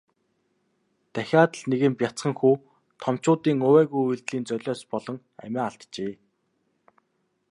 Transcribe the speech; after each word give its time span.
Дахиад 1.13 1.51
л 1.59 1.63
нэгэн 1.69 1.93
бяцхан 1.99 2.33
хүү 2.39 2.55
томчуудын 3.03 3.59
увайгүй 3.67 4.03
үйлдлийн 4.05 4.47
золиос 4.49 4.81
болон 4.91 5.17
амиа 5.43 5.63
алджээ. 5.69 6.13